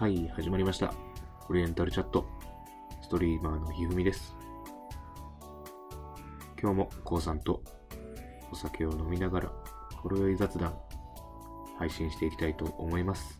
[0.00, 0.94] はい、始まりました。
[1.50, 2.24] オリエンタルチャット。
[3.02, 4.34] ストリーマーのひふみです。
[6.58, 7.62] 今日もこうさんと
[8.50, 9.52] お酒を飲みながら、
[9.96, 10.74] ほろ酔い雑談、
[11.78, 13.38] 配信していきたいと思います。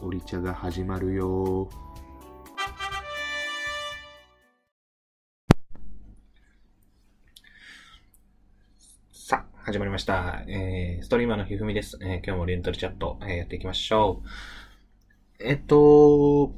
[0.00, 1.68] オリ茶が始まるよ
[9.12, 10.42] さあ、始まりました。
[10.48, 11.98] えー、ストリーマーのひふみです。
[12.00, 14.69] えー今日もオリエンタルチャット、えーやっていきましょう。
[15.42, 16.52] えっと、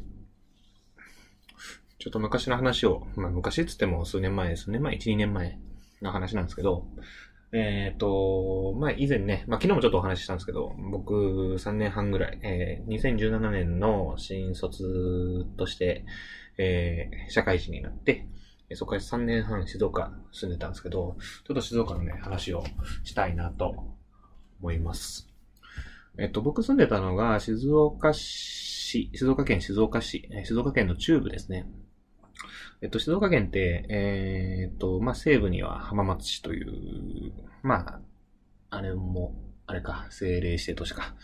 [2.00, 5.60] ちょっと昔の話を、まあ昔っつっても数年前、数年前、1、2年前
[6.00, 6.88] の話なんですけど、
[7.52, 11.14] えっと、まあ以前ね、まあ昨日もちょっとお話ししたんですけど、僕
[11.60, 16.04] 3年半ぐらい、えー2017年の新卒として、
[16.58, 18.26] えー社会人になって、
[18.74, 21.16] そこから3年半静岡住んでたんですけど、
[21.46, 22.64] ちょっと静岡のね、話を
[23.04, 23.76] したいなと
[24.60, 25.28] 思います。
[26.18, 28.71] えっと、僕住んでたのが静岡市、
[29.12, 31.66] 静岡県静岡市、静岡県の中部ですね。
[32.82, 37.32] えっと、静岡県って、えーっと、まあ、西部には浜松市という、
[37.62, 38.00] まあ、
[38.70, 39.34] あれも、
[39.66, 41.14] あれか、政令指定都市か。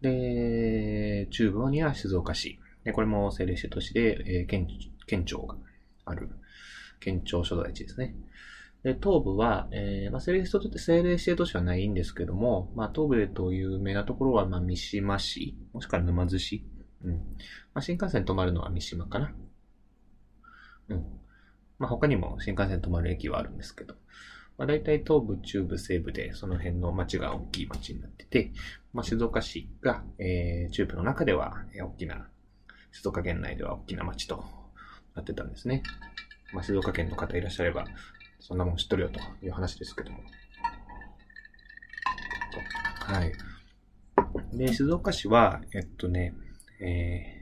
[0.00, 2.58] で、中部には静岡市。
[2.84, 4.66] で、これも政令指定都市で、えー県、
[5.06, 5.56] 県庁が
[6.04, 6.30] ある、
[7.00, 8.14] 県庁所在地ですね。
[8.82, 16.64] で、東部は、えーまあ、政令指定都政令指定都市はないんですけども、まあ、東部でと有名なところは、まあ、三島市、もしくは沼津市。
[17.04, 17.12] うん。
[17.12, 17.18] ま
[17.74, 19.32] あ、新幹線止まるのは三島かな。
[20.88, 21.04] うん。
[21.78, 23.94] まあ、他にも新幹線止まる駅はあるんですけど、
[24.56, 28.50] まあ、大体東部、中部、西部でその辺の町が大きい町になってて、
[28.92, 32.28] まあ、静岡市が、えー中部の中では、大きな、
[32.92, 34.44] 静岡県内では大きな町と
[35.14, 35.82] なってたんですね。
[36.52, 37.84] まあ、静岡県の方いらっしゃれば、
[38.40, 40.18] そんなもん知っとるよという話ですけども。
[43.00, 43.32] はい。
[44.52, 46.34] で、静岡市は、えっとね、
[46.80, 47.34] え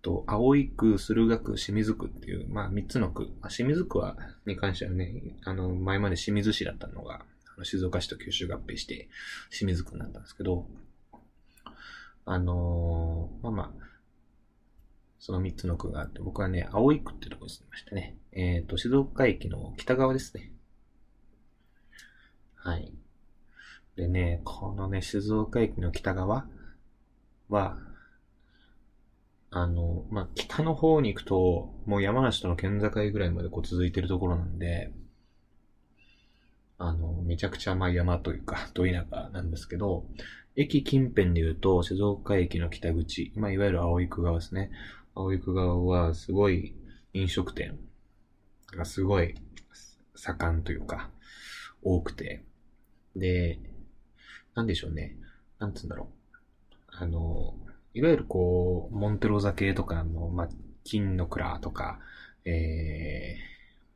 [0.00, 3.30] ー、と、葵区、駿河区、清水区っていう、まあ、三つの区。
[3.40, 4.16] まあ、清水区は、
[4.46, 7.22] に関してはね、あの、前まで清水市だったのが、
[7.56, 9.08] あの静岡市と九州合併して、
[9.50, 10.66] 清水区になったんですけど、
[12.26, 13.84] あのーまあまあ、
[15.18, 18.16] その三つの区があって、僕はね、葵区ってとこに住んでましたね。
[18.32, 20.52] えっ、と、静岡駅の北側ですね。
[22.56, 22.92] はい。
[23.96, 26.46] でね、このね、静岡駅の北側
[27.48, 27.78] は、
[29.56, 34.90] あの、まあ、北の方に行くと、もう山梨との県境ぐらいまでこう続いてるところなんで、
[36.78, 40.04] あの、めちゃくちゃまあ山というか、 ど田舎なんですけど、
[40.56, 44.70] 駅近辺で言うと、静岡駅の北口、まあ、いわゆる青井区側ですね。
[45.14, 46.72] 青井区側はすごい
[47.12, 47.78] 飲食店
[48.72, 49.34] がすごい
[50.14, 51.10] 盛んというか、
[51.82, 52.42] 多くて、
[53.16, 53.58] で、
[54.54, 55.16] なんでしょうね。
[55.58, 56.36] なんつうんだろう。
[56.90, 57.54] あの、
[57.94, 60.48] いわゆるこう、モンテローザ系とかの、まあ、
[60.82, 62.00] 金の蔵とか、
[62.44, 63.36] え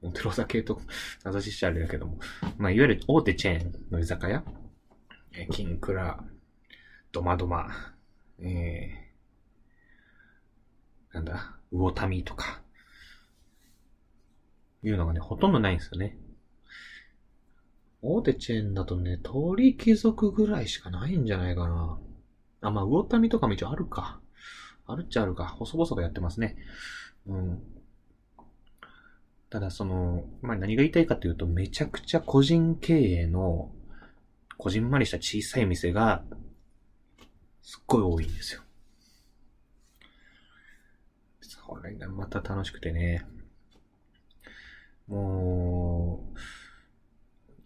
[0.01, 0.81] ー、モンテローザ系と、
[1.25, 2.21] 名指ししちゃあれだけども、
[2.59, 4.45] まあ、いわゆる大手チェーンの居酒屋、
[5.33, 6.25] えー金蔵、
[7.11, 7.69] ドマドマ、
[8.39, 12.63] えー、なんだ、魚民とか、
[14.85, 16.17] いうのがね、ほとんどないんですよね。
[18.01, 21.99] 大手チェーンだとね、鳥貴族ぐらいしかないんじゃないかな。
[22.61, 24.21] あ、まあ、魚民とかも一応あるか。
[24.87, 25.47] あるっちゃあるか。
[25.47, 26.57] 細々とやってますね。
[27.27, 27.63] うん。
[29.51, 33.71] ただ、その、まあ、何が言いたいかというと、めちゃくちゃ個人経営の、
[34.57, 36.23] こじんまりした小さい店が、
[37.63, 38.63] すっごい多いんですよ。
[41.41, 43.27] それがまた楽しくてね。
[45.07, 46.33] も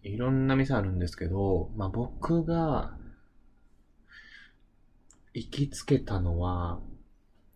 [0.03, 2.97] う、いろんな店あるんですけど、まあ、僕が、
[5.33, 6.79] 行きつけたのは、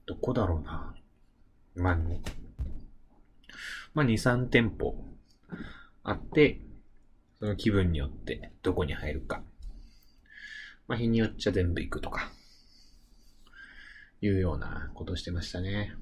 [0.07, 0.95] どこだろうな。
[1.75, 2.21] まあ、ね、
[3.93, 4.95] まあ、2、3店舗
[6.03, 6.61] あって、
[7.39, 9.43] その気分によってどこに入るか。
[10.87, 12.31] まあ、日によっちゃ全部行くとか、
[14.21, 15.93] いうようなことしてましたね。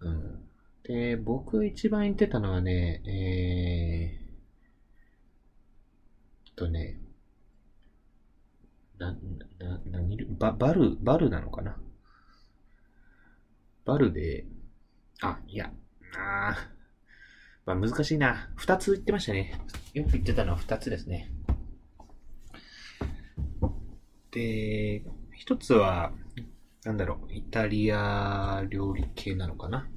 [0.00, 0.48] うん。
[0.84, 7.01] で、僕一番行ってたのはね、えー、とね、
[9.02, 9.12] な、
[9.58, 11.76] な、何バ、バル、バルなのかな？
[13.84, 14.44] バルで、
[15.20, 15.72] あ、いや、
[16.16, 16.56] あ
[17.66, 18.52] まあ難しいな。
[18.54, 19.60] 二つ言ってましたね。
[19.92, 21.32] よく言ってたのは二つですね。
[24.30, 25.02] で、
[25.34, 26.12] 一つは、
[26.84, 29.88] なんだろう、イタリア料理系なのかな？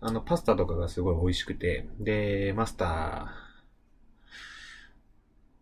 [0.00, 3.30] あの、パスタとかがすごい美味しくて、で、マスタ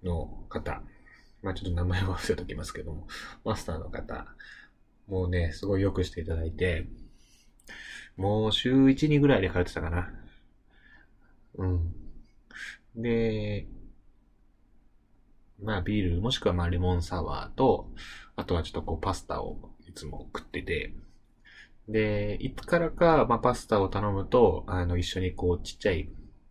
[0.04, 0.82] ーの方
[1.42, 3.06] まあちょっと名前は伏せときますけども、
[3.44, 4.26] マスターの方、
[5.08, 6.86] もうね、すごい良くしていただいて、
[8.16, 10.10] もう週1、2ぐらいで通ってたかな。
[11.58, 11.94] うん。
[12.96, 13.66] で、
[15.62, 17.90] まあビール、もしくはまあレモンサワーと、
[18.36, 20.94] あとはちょっとこうパスタをいつも食ってて、
[21.88, 26.08] で、いつからか、まあパスタを頼むと、あの、一緒にこうちっちゃい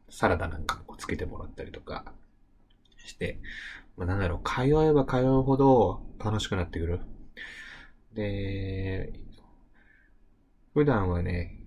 [0.09, 2.13] サラダなんかをつけてもらったりとか
[2.97, 3.39] して、
[3.99, 7.01] まあなんだろう、通えば通うほど楽しくなってくる。
[8.13, 9.11] で、
[10.73, 11.59] 普段はね、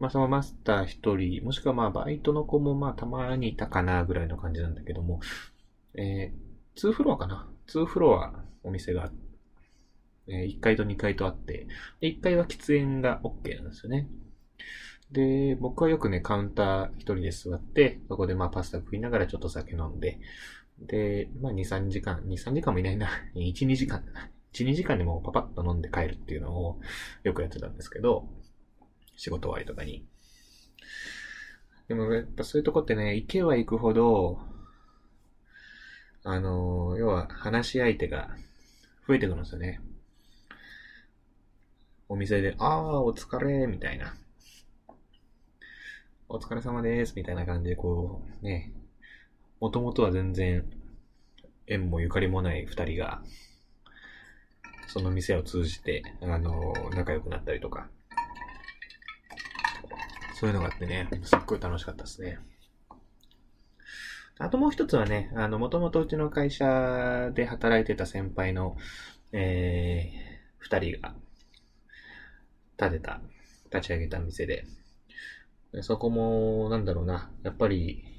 [0.00, 5.20] まあそのマスター一人、もしくはまあバイトの子もまあたまにいたかなぐらいの感じなんだけども、
[5.94, 9.30] えー、2フロアかな ?2 フロアお店があって、
[10.26, 11.68] え1階と2階とあって、
[12.00, 14.08] で1階は喫煙が OK なんですよね。
[15.12, 20.18] で、僕はよくね、カウンター一人で座って、そこでまあパスタ食いながらちょっと酒飲んで、
[20.80, 23.08] で、まあ2、3時間、2、3時間もいないな。
[23.34, 24.30] 1、2時間だな。
[24.52, 26.80] 1、2時間でもパパッと飲んで帰るっていうのを
[27.22, 28.28] よくやってたんですけど、
[29.16, 30.06] 仕事終わりとかに。
[31.88, 34.40] でもやっぱそういうとこってね、行けば行くほど、
[36.22, 38.36] あの、要は話し相手が
[39.06, 39.80] 増えてくるんですよね。
[42.08, 44.14] お店で、ああ、お疲れ、みたいな。
[46.28, 48.72] お疲れ様です、みたいな感じで、こう、ね、
[49.60, 50.64] もともとは全然
[51.66, 53.22] 縁もゆかりもない二人が、
[54.86, 57.88] その店を通じて、あの、仲良くなったりとか、
[60.34, 62.38] そういうのがあってね、すっごい楽しかったですね。
[64.38, 68.78] あともう一つはね、あの、もともとうちの会社で働いてた先輩の、
[69.32, 71.14] えー、二人が、
[72.78, 73.20] 建てた、
[73.70, 74.64] 立ち上げた店で、
[75.72, 78.09] でそこも、なんだろうな、やっぱり、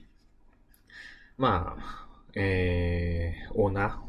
[1.42, 4.00] まあ、えー、オーナー、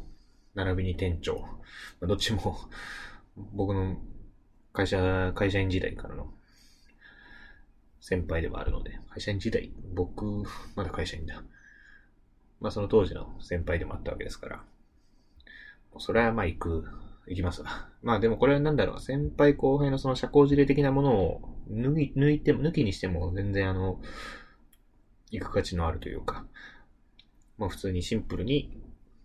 [0.54, 1.48] 並びに店長、
[2.02, 2.58] どっちも、
[3.54, 3.96] 僕の
[4.74, 6.34] 会社、会社員時代からの
[8.02, 10.44] 先輩ではあるので、会社員時代、僕、
[10.76, 11.42] まだ会社員だ。
[12.60, 14.64] まあその当時の先輩でもあったわけですから、
[16.00, 16.84] それはまあ行く、
[17.28, 17.88] 行きますわ。
[18.02, 24.02] まあでもこれはなんだろう、先輩後輩のその社交辞令的なものを抜、抜いても、抜きにしても全然あの、
[25.30, 26.44] 行く価値のあるというか、
[27.62, 28.76] まあ普通にシンプルに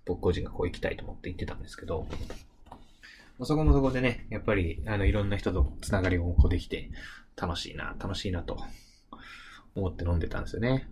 [0.06, 2.08] 僕個人がこう行きたいと思って行ってたんですけど、
[3.40, 6.92] まそこもそこでね、やっぱり、あの、いろんな人とつながりをこうできて、
[7.36, 8.58] 楽しいな、楽しいなと
[9.76, 10.88] 思って飲んでたんですよね。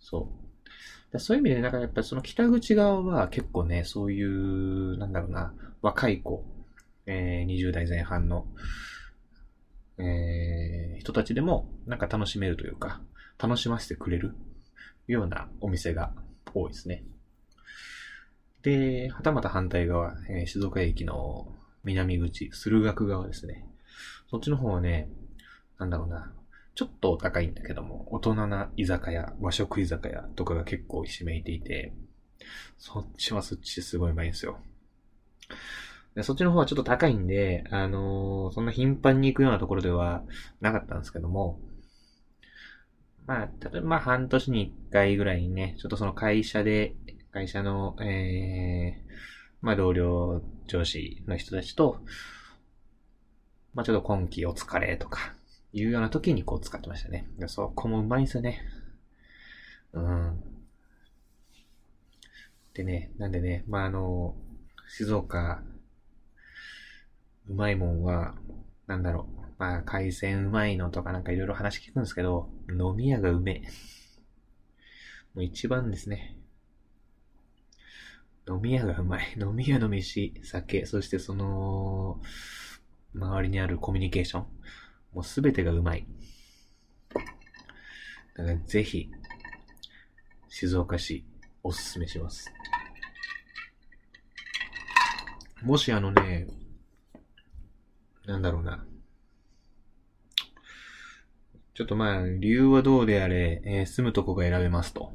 [0.00, 0.28] そ
[1.12, 1.18] う。
[1.18, 6.44] そういう意味で、なんかやっぱりその北口側は結構ね、そういう、なんだろうな、若い子、
[7.06, 8.46] えー、20代前半の、
[9.98, 13.00] えー、人たちでもなんか楽しめるというか、
[13.38, 14.34] 楽しませてくれる
[15.08, 16.12] ようなお店が
[16.54, 17.04] 多いですね。
[18.62, 21.52] で、はたまた反対側、えー、静岡駅の
[21.84, 23.66] 南口、駿河区側ですね。
[24.30, 25.08] そっちの方はね、
[25.78, 26.32] なんだろうな、
[26.74, 31.92] ちょっと高いんだけども、大人な居酒屋、和食居酒屋とかが結構ひしめいていて、
[32.78, 34.58] そっちはそっちすごいうまいんですよ。
[36.14, 40.22] でそっちの方はちょっと高いんで、あのー、そんな頻繁に行くようなところでは
[40.60, 41.58] なかったんですけども、
[43.26, 46.94] まあ、例えばまあ半年に一回ぐらいにね、ちょっとその会社で、
[47.32, 49.12] 会社の、えー、
[49.60, 52.00] まあ同僚、上司の人たちと、
[53.74, 55.34] まあちょっと今期お疲れとか、
[55.72, 57.26] いうような時にこう使ってましたね。
[57.46, 58.60] そこもうまいんですよね。
[59.92, 60.42] うん。
[62.74, 64.34] でね、なんでね、まあ、あの、
[64.88, 65.62] 静岡、
[67.48, 68.34] うまいもんは、
[68.86, 69.41] なんだろう。
[69.62, 73.68] まあ、海鮮うまいのとかなんかいろいろ話聞くんですけど、飲み屋がうめえ。
[75.34, 76.36] もう一番ですね。
[78.48, 79.36] 飲み屋がうまい。
[79.40, 82.20] 飲み屋の飯、酒、そしてその、
[83.14, 84.46] 周りにあるコミュニケーション。
[85.12, 86.08] もうすべてがうまい。
[88.34, 89.12] だからぜひ、
[90.48, 91.24] 静岡市
[91.62, 92.50] おすすめします。
[95.62, 96.48] もしあのね、
[98.26, 98.84] なんだろうな。
[101.74, 105.12] ちょっとまあ、理由はどうであれ、えー、住むとこが選べますと。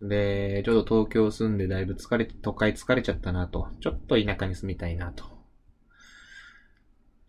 [0.00, 3.68] で、ちょっと東京住んでだいぶ疲れて、都会疲れちゃったなと。
[3.80, 5.24] ちょっと田舎に住みたいなと。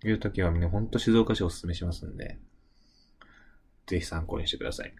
[0.04, 2.38] いう時はね、ほんと静岡市おすすめしますんで、
[3.86, 4.94] ぜひ参考にしてください。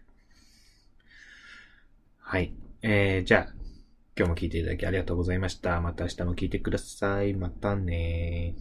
[2.18, 2.52] はい。
[2.82, 3.54] えー、じゃあ、
[4.16, 5.80] 今日も聞いていただきありがとうございました。
[5.80, 7.32] また明日も聞いてください。
[7.32, 8.54] またね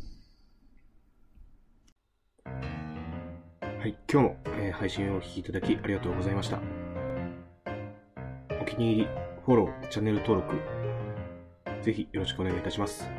[2.46, 2.81] ー
[3.82, 6.60] はい、今日も、えー、配信をお聴きいただきありがとうございました。
[8.62, 9.08] お気に入り、
[9.44, 10.56] フォロー、チャンネル登録、
[11.82, 13.10] ぜひよろしくお願いいたします。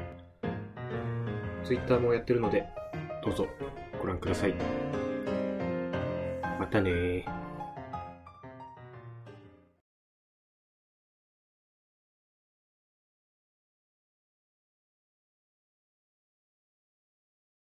[1.65, 2.65] Twitter もやってるので、
[3.25, 3.49] どうぞ
[4.01, 4.55] ご覧ください。
[6.61, 7.25] またね